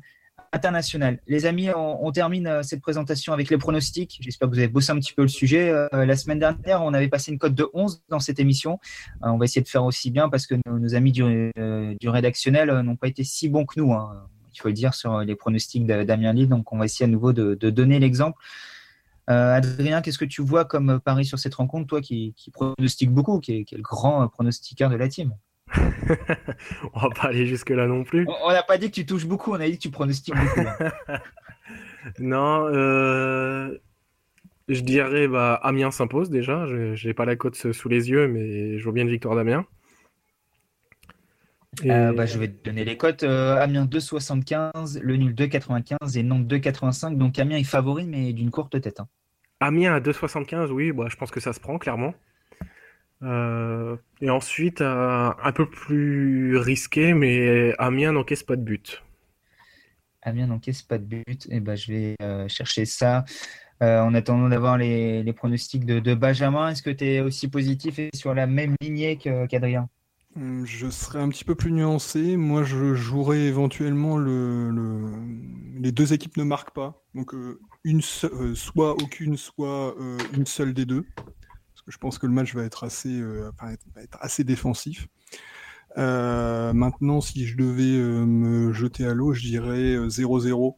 internationale. 0.52 1.20
Les 1.26 1.46
amis, 1.46 1.68
on, 1.74 2.10
termine 2.12 2.46
euh, 2.46 2.62
cette 2.62 2.80
présentation 2.80 3.32
avec 3.32 3.50
les 3.50 3.58
pronostics. 3.58 4.18
J'espère 4.20 4.48
que 4.48 4.54
vous 4.54 4.58
avez 4.58 4.68
bossé 4.68 4.90
un 4.92 4.98
petit 4.98 5.12
peu 5.12 5.22
le 5.22 5.28
sujet. 5.28 5.70
Euh, 5.70 5.88
la 5.92 6.16
semaine 6.16 6.38
dernière, 6.38 6.82
on 6.82 6.94
avait 6.94 7.08
passé 7.08 7.32
une 7.32 7.38
cote 7.38 7.54
de 7.54 7.68
11 7.74 8.02
dans 8.08 8.20
cette 8.20 8.40
émission. 8.40 8.78
on 9.22 9.36
va 9.36 9.44
essayer 9.44 9.62
de 9.62 9.68
faire 9.68 9.84
aussi 9.84 10.10
bien 10.10 10.28
parce 10.28 10.46
que 10.46 10.54
nos, 10.66 10.94
amis 10.94 11.12
du, 11.12 12.08
rédactionnel 12.08 12.70
n'ont 12.80 12.96
pas 12.96 13.08
été 13.08 13.24
si 13.24 13.48
bons 13.48 13.66
que 13.66 13.78
nous, 13.78 13.92
hein, 13.92 14.26
il 14.54 14.60
faut 14.60 14.68
le 14.68 14.74
dire, 14.74 14.94
sur 14.94 15.20
les 15.20 15.36
pronostics 15.36 15.86
d'Amien 15.86 16.32
Lille. 16.32 16.48
Donc, 16.48 16.72
on 16.72 16.78
va 16.78 16.86
essayer 16.86 17.04
à 17.04 17.08
nouveau 17.08 17.32
de, 17.32 17.54
donner 17.70 17.98
l'exemple. 17.98 18.38
Adrien, 19.26 20.02
qu'est-ce 20.02 20.18
que 20.18 20.24
tu 20.24 20.40
vois 20.42 20.64
comme 20.64 21.00
pari 21.00 21.24
sur 21.24 21.38
cette 21.38 21.56
rencontre, 21.56 21.86
toi 21.88 22.00
qui, 22.00 22.34
qui 22.36 22.50
beaucoup, 23.06 23.40
qui 23.40 23.52
est, 23.58 23.64
qui 23.64 23.74
est, 23.74 23.78
le 23.78 23.82
grand 23.82 24.28
pronostiqueur 24.28 24.88
de 24.88 24.96
la 24.96 25.08
team? 25.08 25.34
on 26.94 27.00
va 27.00 27.10
pas 27.10 27.28
aller 27.28 27.46
jusque 27.46 27.70
là 27.70 27.86
non 27.86 28.04
plus. 28.04 28.26
On 28.44 28.50
n'a 28.50 28.62
pas 28.62 28.78
dit 28.78 28.90
que 28.90 28.94
tu 28.94 29.06
touches 29.06 29.26
beaucoup, 29.26 29.52
on 29.52 29.60
a 29.60 29.66
dit 29.66 29.76
que 29.76 29.82
tu 29.82 29.90
pronostiques 29.90 30.34
beaucoup. 30.34 30.68
non, 32.18 32.66
euh, 32.68 33.78
je 34.68 34.80
dirais 34.80 35.28
bah, 35.28 35.54
Amiens 35.62 35.90
s'impose 35.90 36.30
déjà. 36.30 36.66
Je 36.66 37.06
n'ai 37.06 37.14
pas 37.14 37.24
la 37.24 37.36
cote 37.36 37.72
sous 37.72 37.88
les 37.88 38.10
yeux, 38.10 38.28
mais 38.28 38.78
je 38.78 38.84
vois 38.84 38.92
bien 38.92 39.04
une 39.04 39.10
victoire 39.10 39.34
d'Amiens. 39.36 39.66
Euh, 41.84 42.12
bah, 42.12 42.26
je 42.26 42.38
vais 42.38 42.48
te 42.48 42.64
donner 42.64 42.84
les 42.84 42.96
cotes. 42.96 43.22
Euh, 43.22 43.56
Amiens 43.56 43.84
2,75, 43.84 44.98
le 45.00 45.16
nul 45.16 45.34
2,95 45.34 46.18
et 46.18 46.22
Nantes 46.22 46.46
2,85. 46.46 47.16
Donc 47.16 47.38
Amiens 47.38 47.58
est 47.58 47.64
favori, 47.64 48.06
mais 48.06 48.32
d'une 48.32 48.50
courte 48.50 48.80
tête. 48.80 49.00
Hein. 49.00 49.08
Amiens 49.60 49.94
à 49.94 50.00
2,75, 50.00 50.70
oui, 50.70 50.92
bah, 50.92 51.06
je 51.08 51.16
pense 51.16 51.30
que 51.30 51.40
ça 51.40 51.52
se 51.52 51.60
prend 51.60 51.78
clairement. 51.78 52.14
Euh, 53.22 53.96
et 54.20 54.30
ensuite, 54.30 54.80
euh, 54.80 55.30
un 55.42 55.52
peu 55.52 55.68
plus 55.68 56.56
risqué, 56.58 57.14
mais 57.14 57.74
Amiens 57.78 58.12
n'encaisse 58.12 58.42
pas 58.42 58.56
de 58.56 58.62
but. 58.62 59.02
Amiens 60.22 60.46
n'encaisse 60.46 60.82
pas 60.82 60.98
de 60.98 61.04
but. 61.04 61.46
Et 61.46 61.56
eh 61.56 61.60
ben, 61.60 61.76
je 61.76 61.92
vais 61.92 62.16
euh, 62.22 62.48
chercher 62.48 62.84
ça. 62.84 63.24
en 63.80 64.14
attendant 64.14 64.48
d'avoir 64.48 64.78
les, 64.78 65.32
pronostics 65.34 65.84
de, 65.86 66.14
Benjamin, 66.14 66.70
est-ce 66.70 66.82
que 66.82 66.90
tu 66.90 67.04
es 67.04 67.20
aussi 67.20 67.48
positif 67.48 67.98
et 67.98 68.10
sur 68.14 68.34
la 68.34 68.46
même 68.46 68.74
lignée 68.80 69.16
qu'Adrien? 69.16 69.88
Hum, 70.36 70.66
Je 70.66 70.90
serais 70.90 71.20
un 71.20 71.28
petit 71.28 71.44
peu 71.44 71.54
plus 71.54 71.72
nuancé. 71.72 72.36
Moi, 72.36 72.64
je 72.64 72.94
jouerais 72.94 73.40
éventuellement 73.40 74.18
le, 74.18 75.06
les 75.78 75.92
deux 75.92 76.12
équipes 76.12 76.36
ne 76.36 76.44
marquent 76.44 76.74
pas. 76.74 77.02
Donc, 77.14 77.32
une 77.84 78.02
soit 78.02 78.92
aucune, 78.92 79.36
soit 79.36 79.94
une 80.34 80.46
seule 80.46 80.74
des 80.74 80.84
deux 80.84 81.06
je 81.86 81.98
pense 81.98 82.18
que 82.18 82.26
le 82.26 82.32
match 82.32 82.54
va 82.54 82.62
être 82.62 82.84
assez, 82.84 83.20
euh, 83.20 83.50
être 83.96 84.18
assez 84.20 84.44
défensif. 84.44 85.08
maintenant, 85.96 87.20
si 87.20 87.46
je 87.46 87.56
devais 87.56 87.98
me 88.26 88.72
jeter 88.72 89.06
à 89.06 89.14
l'eau, 89.14 89.32
je 89.32 89.42
dirais 89.42 89.96
0-0. 90.08 90.76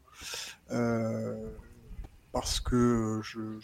parce 2.33 2.61
que 2.61 3.21
je, 3.23 3.59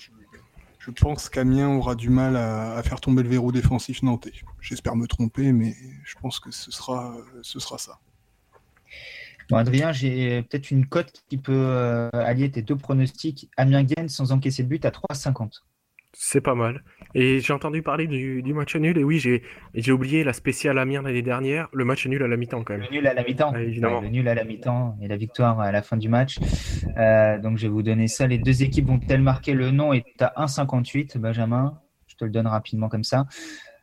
je, 0.79 0.91
pense 0.91 1.29
qu'Amiens 1.29 1.69
aura 1.69 1.95
du 1.95 2.11
mal 2.11 2.37
à, 2.37 2.83
faire 2.83 3.01
tomber 3.01 3.23
le 3.23 3.29
verrou 3.29 3.53
défensif 3.53 4.03
nantais. 4.03 4.33
J'espère 4.61 4.97
me 4.97 5.07
tromper, 5.07 5.53
mais 5.53 5.75
je 6.05 6.15
pense 6.21 6.41
que 6.41 6.51
ce 6.51 6.71
sera, 6.71 7.17
ce 7.43 7.61
sera 7.61 7.79
ça. 7.79 8.01
Bon, 9.51 9.57
Adrien, 9.57 9.93
j'ai 9.93 10.43
peut-être 10.43 10.71
une 10.71 10.87
cote 10.87 11.23
qui 11.29 11.37
peut 11.37 11.53
euh, 11.53 12.09
allier 12.13 12.51
tes 12.51 12.63
deux 12.63 12.77
pronostics. 12.77 13.51
Amiens 13.57 13.83
gagne 13.83 14.09
sans 14.09 14.33
encaisser 14.33 14.63
de 14.63 14.69
but 14.69 14.85
à 14.85 14.91
3,50. 14.91 15.61
C'est 16.17 16.41
pas 16.41 16.55
mal. 16.55 16.83
Et 17.15 17.41
j'ai 17.41 17.53
entendu 17.53 17.83
parler 17.83 18.07
du, 18.07 18.55
match 18.55 18.77
nul. 18.77 18.97
Et 18.99 19.05
oui, 19.05 19.19
j'ai 19.75 19.93
oublié 19.93 20.25
la 20.25 20.33
spéciale 20.33 20.79
Amiens 20.79 21.03
l'année 21.03 21.23
dernière. 21.23 21.69
Le 21.73 21.85
match 21.85 22.07
nul 22.07 22.23
à 22.23 22.29
la 22.29 22.37
mi-temps, 22.37 22.63
quand 22.63 22.75
même. 22.75 22.87
Le 22.89 22.97
nul 22.97 23.07
à 23.07 23.15
la 23.15 23.25
mi-temps. 23.25 23.55
évidemment. 23.55 24.01
le 24.01 24.09
nul 24.09 24.29
à 24.29 24.35
la 24.35 24.45
mi-temps 24.45 24.97
et 25.03 25.09
la 25.09 25.17
victoire 25.17 25.61
à 25.61 25.73
la 25.73 25.83
fin 25.83 25.97
du 25.97 26.09
match. 26.09 26.39
Euh, 26.97 27.39
donc, 27.39 27.59
je 27.59 27.63
vais 27.63 27.73
vous 27.73 27.83
donner 27.83 28.09
ça. 28.09 28.27
Les 28.27 28.39
deux 28.39 28.63
équipes 28.63 28.87
vont-elles 28.87 29.23
marquer 29.23 29.55
Le 29.55 29.71
nom 29.71 29.93
est 29.93 30.21
à 30.21 30.33
1,58, 30.37 31.19
Benjamin? 31.19 31.79
Je 32.07 32.17
te 32.17 32.25
le 32.25 32.31
donne 32.31 32.47
rapidement 32.47 32.89
comme 32.89 33.05
ça. 33.05 33.27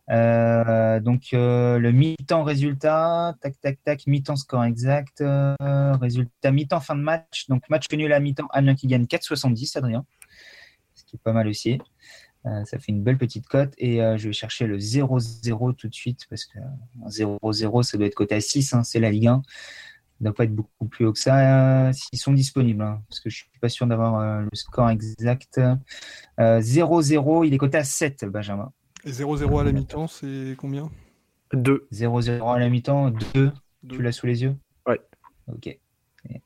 Euh, 0.09 0.99
donc 0.99 1.27
euh, 1.33 1.77
le 1.77 1.91
mi-temps 1.91 2.43
résultat, 2.43 3.35
tac 3.39 3.53
tac 3.61 3.77
tac, 3.83 4.07
mi-temps 4.07 4.35
score 4.35 4.65
exact, 4.65 5.23
résultat 6.01 6.51
mi-temps 6.51 6.81
fin 6.81 6.95
de 6.95 7.01
match, 7.01 7.47
donc 7.47 7.69
match 7.69 7.85
nul 7.93 8.11
à 8.11 8.19
mi-temps, 8.19 8.47
Amiens 8.51 8.75
qui 8.75 8.87
gagne 8.87 9.05
4,70 9.05 9.77
Adrien, 9.77 10.05
qui 11.11 11.17
est 11.17 11.23
pas 11.23 11.33
mal 11.33 11.47
aussi. 11.47 11.79
ça 12.43 12.79
fait 12.79 12.89
une 12.91 13.03
belle 13.03 13.17
petite 13.17 13.47
cote 13.47 13.73
et 13.77 13.97
je 13.97 14.27
vais 14.27 14.33
chercher 14.33 14.65
le 14.65 14.77
0-0 14.77 15.75
tout 15.75 15.87
de 15.87 15.93
suite 15.93 16.25
parce 16.29 16.45
que 16.45 16.57
0-0 17.07 17.83
ça 17.83 17.97
doit 17.97 18.07
être 18.07 18.15
coté 18.15 18.35
à 18.35 18.41
6, 18.41 18.73
hein, 18.73 18.83
c'est 18.83 18.99
la 18.99 19.11
Ligue 19.11 19.27
1. 19.27 19.41
Ça 19.43 19.49
ne 20.21 20.25
doit 20.25 20.35
pas 20.35 20.43
être 20.43 20.55
beaucoup 20.55 20.85
plus 20.87 21.05
haut 21.05 21.13
que 21.13 21.19
ça 21.19 21.91
s'ils 21.93 22.19
sont 22.19 22.33
disponibles 22.33 22.83
hein, 22.83 23.01
parce 23.09 23.19
que 23.19 23.29
je 23.29 23.37
suis 23.37 23.49
pas 23.59 23.69
sûr 23.69 23.85
d'avoir 23.87 24.41
le 24.41 24.49
score 24.53 24.89
exact. 24.89 25.59
0-0, 26.39 27.45
il 27.47 27.53
est 27.53 27.57
coté 27.57 27.77
à 27.77 27.83
7 27.83 28.25
Benjamin. 28.25 28.71
Et 29.03 29.11
0-0 29.11 29.59
à 29.59 29.63
la 29.63 29.71
mi-temps, 29.71 30.07
c'est 30.07 30.55
combien? 30.57 30.89
2. 31.53 31.87
0-0 31.91 32.55
à 32.55 32.59
la 32.59 32.69
mi-temps, 32.69 33.11
2. 33.33 33.51
Tu 33.89 34.01
l'as 34.01 34.11
sous 34.11 34.25
les 34.27 34.43
yeux? 34.43 34.55
Ouais. 34.87 35.01
Ok. 35.47 35.77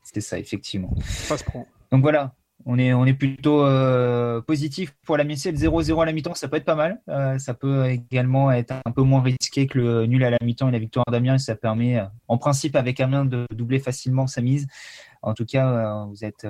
C'était 0.02 0.22
ça, 0.22 0.38
effectivement. 0.38 0.94
Ça 1.04 1.36
se 1.36 1.44
prend. 1.44 1.66
Donc 1.92 2.00
voilà, 2.00 2.34
on 2.68 2.78
est, 2.78 2.92
on 2.92 3.06
est 3.06 3.14
plutôt 3.14 3.64
euh, 3.64 4.40
positif 4.40 4.92
pour 5.06 5.16
la 5.16 5.22
mi 5.22 5.34
Le 5.34 5.52
0-0 5.52 6.02
à 6.02 6.04
la 6.04 6.12
mi-temps, 6.12 6.34
ça 6.34 6.48
peut 6.48 6.56
être 6.56 6.64
pas 6.64 6.74
mal. 6.74 7.00
Euh, 7.08 7.38
ça 7.38 7.54
peut 7.54 7.86
également 7.86 8.50
être 8.50 8.74
un 8.84 8.90
peu 8.90 9.02
moins 9.02 9.22
risqué 9.22 9.68
que 9.68 9.78
le 9.78 10.06
nul 10.06 10.24
à 10.24 10.30
la 10.30 10.38
mi-temps 10.42 10.68
et 10.68 10.72
la 10.72 10.80
victoire 10.80 11.06
d'Amiens. 11.10 11.38
Ça 11.38 11.54
permet, 11.54 12.00
euh, 12.00 12.04
en 12.26 12.38
principe, 12.38 12.74
avec 12.74 12.98
Amiens, 12.98 13.24
de 13.24 13.46
doubler 13.54 13.78
facilement 13.78 14.26
sa 14.26 14.40
mise. 14.40 14.66
En 15.22 15.32
tout 15.32 15.44
cas, 15.46 16.04
vous 16.08 16.24
êtes 16.24 16.46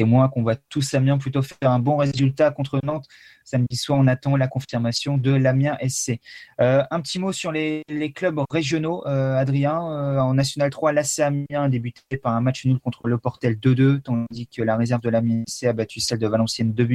témoin 0.00 0.30
qu'on 0.30 0.42
va 0.42 0.56
tous 0.56 0.94
Amiens 0.94 1.18
plutôt 1.18 1.42
faire 1.42 1.70
un 1.70 1.78
bon 1.78 1.98
résultat 1.98 2.50
contre 2.52 2.80
Nantes 2.82 3.06
samedi 3.44 3.76
soir. 3.76 3.98
On 3.98 4.06
attend 4.06 4.34
la 4.34 4.48
confirmation 4.48 5.18
de 5.18 5.30
l'Amiens 5.30 5.76
SC. 5.86 6.20
Euh, 6.58 6.82
un 6.90 7.02
petit 7.02 7.18
mot 7.18 7.32
sur 7.32 7.52
les, 7.52 7.84
clubs 8.14 8.40
régionaux, 8.50 9.06
euh, 9.06 9.36
Adrien. 9.36 9.78
Euh, 9.78 10.18
en 10.20 10.32
National 10.32 10.70
3, 10.70 10.92
l'AC 10.92 11.18
Amiens 11.18 11.44
a 11.52 11.68
débuté 11.68 12.16
par 12.16 12.34
un 12.34 12.40
match 12.40 12.64
nul 12.64 12.78
contre 12.80 13.08
le 13.08 13.18
Portel 13.18 13.56
2-2, 13.56 14.00
tandis 14.00 14.46
que 14.46 14.62
la 14.62 14.78
réserve 14.78 15.02
de 15.02 15.10
l'Amiens 15.10 15.42
SC 15.46 15.64
a 15.64 15.74
battu 15.74 16.00
celle 16.00 16.18
de 16.18 16.26
Valenciennes 16.26 16.72
2 16.72 16.88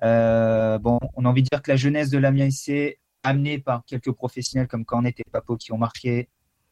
1. 0.00 0.78
bon, 0.78 1.00
on 1.16 1.24
a 1.24 1.28
envie 1.28 1.42
de 1.42 1.48
dire 1.50 1.62
que 1.62 1.72
la 1.72 1.76
jeunesse 1.76 2.10
de 2.10 2.18
l'Amiens 2.18 2.48
SC, 2.48 3.00
amenée 3.24 3.58
par 3.58 3.84
quelques 3.86 4.12
professionnels 4.12 4.68
comme 4.68 4.84
Cornet 4.84 5.14
et 5.18 5.24
Papo 5.32 5.56
qui 5.56 5.72
ont 5.72 5.78
marqué, 5.78 6.28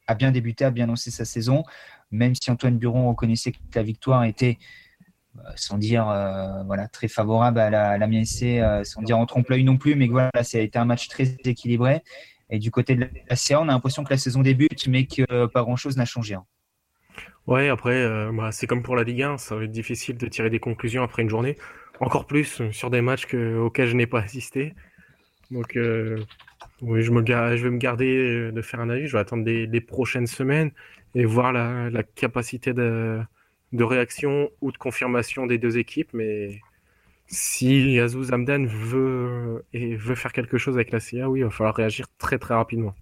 a 0.06 0.14
bien 0.14 0.30
débuté, 0.30 0.64
a 0.64 0.70
bien 0.70 0.86
lancé 0.86 1.10
sa 1.10 1.24
saison, 1.24 1.64
même 2.12 2.34
si 2.40 2.48
Antoine 2.48 2.78
Buron 2.78 3.08
reconnaissait 3.08 3.50
que 3.50 3.58
la 3.74 3.82
victoire 3.82 4.22
était 4.22 4.58
sans 5.56 5.78
dire 5.78 6.08
euh, 6.08 6.62
voilà 6.64 6.88
très 6.88 7.08
favorable 7.08 7.58
à 7.58 7.70
la, 7.70 7.98
la 7.98 8.06
euh, 8.06 8.84
sans 8.84 9.02
dire 9.02 9.18
en 9.18 9.26
trompe-l'œil 9.26 9.64
non 9.64 9.76
plus, 9.76 9.94
mais 9.94 10.06
voilà, 10.06 10.30
ça 10.42 10.58
a 10.58 10.60
été 10.60 10.78
un 10.78 10.84
match 10.84 11.08
très 11.08 11.36
équilibré. 11.44 12.02
Et 12.50 12.58
du 12.58 12.70
côté 12.70 12.94
de 12.94 13.08
la 13.28 13.36
CA, 13.36 13.60
on 13.60 13.64
a 13.64 13.72
l'impression 13.72 14.04
que 14.04 14.10
la 14.10 14.18
saison 14.18 14.42
débute, 14.42 14.86
mais 14.86 15.06
que 15.06 15.46
pas 15.46 15.62
grand-chose 15.62 15.96
n'a 15.96 16.04
changé. 16.04 16.34
Hein. 16.34 16.44
Ouais, 17.46 17.68
après, 17.68 18.08
bah, 18.32 18.52
c'est 18.52 18.66
comme 18.66 18.82
pour 18.82 18.94
la 18.94 19.02
Ligue 19.02 19.22
1, 19.22 19.38
ça 19.38 19.56
va 19.56 19.64
être 19.64 19.72
difficile 19.72 20.16
de 20.16 20.26
tirer 20.26 20.50
des 20.50 20.60
conclusions 20.60 21.02
après 21.02 21.22
une 21.22 21.28
journée. 21.28 21.56
Encore 21.98 22.26
plus 22.26 22.62
sur 22.70 22.90
des 22.90 23.00
matchs 23.00 23.34
auxquels 23.34 23.88
je 23.88 23.96
n'ai 23.96 24.06
pas 24.06 24.20
assisté. 24.20 24.74
Donc, 25.50 25.76
oui, 26.82 27.02
je, 27.02 27.12
vais 27.12 27.70
me 27.70 27.78
garder 27.78 28.52
de 28.52 28.62
faire 28.62 28.80
un 28.80 28.90
avis. 28.90 29.08
Je 29.08 29.12
vais 29.12 29.20
attendre 29.20 29.44
les, 29.44 29.80
prochaines 29.80 30.28
semaines 30.28 30.70
et 31.16 31.24
voir 31.24 31.52
la 31.52 32.02
capacité 32.14 32.74
de, 32.74 33.20
de 33.72 33.84
réaction 33.84 34.50
ou 34.60 34.72
de 34.72 34.78
confirmation 34.78 35.46
des 35.46 35.58
deux 35.58 35.78
équipes, 35.78 36.10
mais 36.12 36.60
si 37.26 37.98
Azouz 37.98 38.32
Amdan 38.32 38.66
veut, 38.66 39.64
et 39.72 39.96
veut 39.96 40.14
faire 40.14 40.32
quelque 40.32 40.58
chose 40.58 40.76
avec 40.76 40.92
la 40.92 41.00
CIA, 41.00 41.28
oui, 41.28 41.40
il 41.40 41.44
va 41.44 41.50
falloir 41.50 41.74
réagir 41.74 42.06
très 42.18 42.38
très 42.38 42.54
rapidement. 42.54 42.94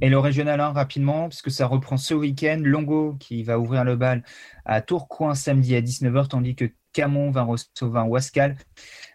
Et 0.00 0.08
le 0.08 0.18
régional 0.18 0.60
1 0.60 0.70
rapidement, 0.70 1.28
puisque 1.28 1.50
ça 1.50 1.66
reprend 1.66 1.96
ce 1.96 2.14
week-end. 2.14 2.60
Longo 2.62 3.16
qui 3.18 3.42
va 3.42 3.58
ouvrir 3.58 3.84
le 3.84 3.96
bal 3.96 4.22
à 4.64 4.80
Tourcoing 4.80 5.34
samedi 5.34 5.74
à 5.74 5.80
19h, 5.80 6.28
tandis 6.28 6.54
que 6.54 6.66
Camon 6.98 7.30
va 7.30 7.42
recevoir 7.42 8.10
Wascal 8.10 8.56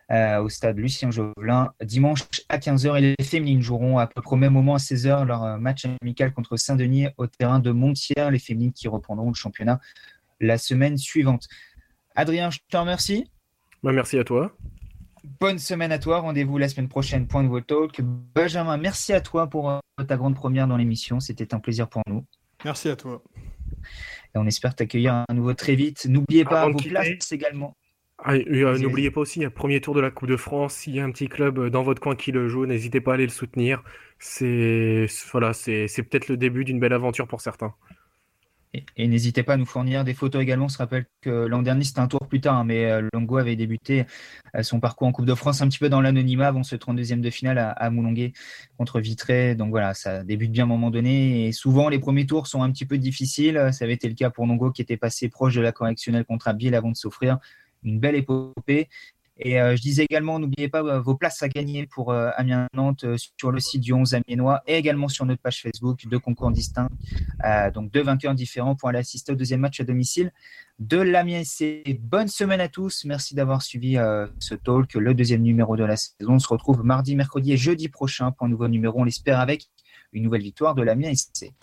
euh, 0.10 0.42
au 0.42 0.48
stade 0.48 0.78
Lucien 0.78 1.12
Jovelin 1.12 1.74
dimanche 1.84 2.22
à 2.48 2.58
15h. 2.58 2.98
Et 2.98 3.16
les 3.20 3.26
féminines 3.26 3.62
joueront 3.62 3.98
à 3.98 4.08
peu 4.08 4.22
près 4.22 4.36
au 4.36 4.38
même 4.38 4.54
moment 4.54 4.76
à 4.76 4.78
16h 4.78 5.26
leur 5.26 5.44
euh, 5.44 5.58
match 5.58 5.86
amical 6.02 6.32
contre 6.32 6.56
Saint-Denis 6.56 7.08
au 7.18 7.28
terrain 7.28 7.60
de 7.60 7.72
Montière. 7.72 8.32
Les 8.32 8.40
féminines 8.40 8.72
qui 8.72 8.88
reprendront 8.88 9.28
le 9.28 9.34
championnat 9.36 9.82
la 10.40 10.58
semaine 10.58 10.98
suivante. 10.98 11.50
Adrien, 12.16 12.50
je 12.52 12.60
te 12.70 12.78
remercie. 12.78 13.30
Bah, 13.84 13.92
merci 13.92 14.18
à 14.18 14.24
toi. 14.24 14.56
Bonne 15.42 15.60
semaine 15.60 15.92
à 15.92 16.00
toi. 16.00 16.20
Rendez-vous 16.20 16.58
la 16.58 16.70
semaine 16.70 16.88
prochaine. 16.88 17.28
Point 17.28 17.44
de 17.44 17.50
vos 17.50 17.60
talk. 17.60 18.00
Benjamin, 18.34 18.78
merci 18.78 19.12
à 19.12 19.20
toi 19.20 19.48
pour 19.48 19.72
euh, 19.72 19.80
ta 20.08 20.16
grande 20.16 20.36
première 20.36 20.70
dans 20.70 20.78
l'émission. 20.78 21.20
C'était 21.20 21.54
un 21.54 21.60
plaisir 21.60 21.90
pour 21.90 22.02
nous. 22.08 22.24
Merci 22.64 22.88
à 22.88 22.96
toi. 22.96 23.22
Et 24.36 24.40
on 24.40 24.46
espère 24.46 24.76
t'accueillir 24.76 25.26
à 25.28 25.34
nouveau 25.34 25.54
très 25.54 25.76
vite. 25.76 26.06
N'oubliez 26.10 26.46
pas 26.46 26.68
vos 26.68 26.78
places 26.78 27.32
également. 27.32 27.76
Ah, 28.26 28.36
euh, 28.36 28.78
n'oubliez 28.78 29.12
pas 29.12 29.22
aussi, 29.22 29.40
il 29.40 29.42
y 29.42 29.46
a 29.46 29.50
le 29.50 29.54
premier 29.54 29.82
tour 29.82 29.94
de 29.94 30.00
la 30.00 30.10
Coupe 30.10 30.30
de 30.30 30.38
France. 30.38 30.76
S'il 30.76 30.96
y 30.96 31.00
a 31.00 31.04
un 31.04 31.12
petit 31.12 31.28
club 31.28 31.60
euh, 31.60 31.70
dans 31.70 31.84
votre 31.84 32.02
coin 32.02 32.16
qui 32.16 32.32
le 32.32 32.48
joue, 32.48 32.66
n'hésitez 32.66 33.02
pas 33.02 33.12
à 33.12 33.14
aller 33.16 33.26
le 33.26 33.32
soutenir. 33.32 33.84
C'est 34.20 35.08
voilà, 35.32 35.54
c'est 35.54 35.88
peut-être 36.10 36.30
le 36.30 36.38
début 36.38 36.64
d'une 36.64 36.80
belle 36.80 36.94
aventure 36.94 37.28
pour 37.28 37.42
certains. 37.42 37.74
Et, 38.74 39.08
n'hésitez 39.08 39.44
pas 39.44 39.54
à 39.54 39.58
nous 39.58 39.66
fournir 39.66 40.04
des 40.04 40.14
photos 40.14 40.42
également. 40.42 40.66
On 40.66 40.70
se 40.70 40.78
rappelle 40.78 41.06
que 41.22 41.30
l'an 41.30 41.62
dernier, 41.62 41.84
c'était 41.84 42.00
un 42.00 42.08
tour 42.08 42.28
plus 42.28 42.42
tard, 42.42 42.58
hein, 42.58 42.64
mais 42.64 42.86
euh, 42.86 43.08
Longo 43.14 43.38
avait 43.38 43.56
débuté 43.56 44.06
son 44.62 44.80
parcours 44.80 45.08
en 45.08 45.12
Coupe 45.12 45.26
de 45.26 45.36
France 45.36 45.62
un 45.62 45.68
petit 45.68 45.80
peu 45.80 45.90
dans 45.90 46.02
l'anonymat 46.02 46.48
avant 46.48 46.64
ce 46.64 46.76
32e 46.76 47.22
de 47.22 47.30
finale 47.30 47.58
à, 47.58 47.72
à, 47.72 47.92
contre 48.78 49.00
Vitré. 49.00 49.56
Donc 49.56 49.70
voilà, 49.70 49.94
ça 49.94 50.24
débute 50.24 50.52
bien 50.52 50.64
à 50.64 50.66
un 50.66 50.70
moment 50.70 50.92
donné. 50.92 51.48
Et 51.48 51.52
souvent, 51.52 51.90
les 51.90 52.00
premiers 52.00 52.26
tours 52.26 52.48
sont 52.48 52.64
un 52.64 52.72
petit 52.72 52.86
peu 52.86 52.98
difficiles. 52.98 53.70
Ça 53.72 53.86
avait 53.86 53.94
été 53.94 54.08
le 54.08 54.16
cas 54.16 54.30
pour 54.30 54.48
Longo 54.48 54.72
qui 54.72 54.82
était 54.82 54.98
passé 54.98 55.30
proche 55.30 55.56
de 55.56 55.62
la 55.62 55.72
correctionnelle 55.72 56.26
contre 56.26 56.48
Abiel 56.48 56.76
avant 56.76 56.90
de 56.90 56.96
s'offrir 56.96 57.40
une 57.84 58.00
belle 58.00 58.16
épopée. 58.16 58.90
Et 59.38 59.60
euh, 59.60 59.76
je 59.76 59.82
disais 59.82 60.04
également, 60.04 60.38
n'oubliez 60.38 60.70
pas 60.70 60.84
euh, 60.84 61.00
vos 61.00 61.16
places 61.16 61.42
à 61.42 61.50
gagner 61.50 61.88
pour 61.88 62.12
euh, 62.12 62.30
Amiens-Nantes 62.36 63.06
sur 63.40 63.52
le 63.52 63.60
site 63.60 63.82
du 63.82 63.92
11 63.92 64.14
Amiénois 64.14 64.62
et 64.68 64.76
également 64.76 65.08
sur 65.08 65.26
notre 65.26 65.42
page 65.42 65.62
Facebook, 65.62 66.06
deux 66.08 66.20
concours 66.20 66.52
distincts, 66.52 66.90
donc 67.74 67.92
deux 67.92 68.04
vainqueurs 68.04 68.36
différents 68.36 68.76
pour 68.76 68.90
aller 68.90 69.00
assister 69.00 69.32
au 69.32 69.36
deuxième 69.36 69.62
match 69.62 69.80
à 69.80 69.84
domicile 69.84 70.32
de 70.80 70.98
l'Amiens 70.98 71.42
Bonne 72.00 72.28
semaine 72.28 72.62
à 72.62 72.68
tous, 72.68 73.06
merci 73.06 73.36
d'avoir 73.36 73.62
suivi 73.62 73.96
ce 74.40 74.56
talk, 74.56 74.94
le 74.94 75.14
deuxième 75.14 75.42
numéro 75.42 75.76
de 75.76 75.84
la 75.84 75.96
saison. 75.96 76.34
On 76.34 76.40
se 76.40 76.48
retrouve 76.48 76.84
mardi, 76.84 77.16
mercredi 77.16 77.54
et 77.54 77.58
jeudi 77.58 77.90
prochain 77.90 78.32
pour 78.32 78.46
un 78.46 78.50
nouveau 78.50 78.68
numéro, 78.68 79.02
on 79.02 79.04
l'espère 79.04 79.40
avec 79.40 79.70
une 80.14 80.24
nouvelle 80.24 80.44
victoire 80.44 80.76
de 80.76 80.84
l'Amiens 80.84 81.14
SC. 81.14 81.54